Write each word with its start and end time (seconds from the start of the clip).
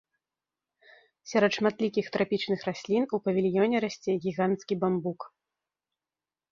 Сярод 1.31 1.51
шматлікіх 1.57 2.05
трапічных 2.15 2.59
раслін, 2.69 3.03
у 3.17 3.21
павільёне 3.27 3.77
расце 3.87 4.11
гіганцкі 4.27 4.73
бамбук. 4.87 5.19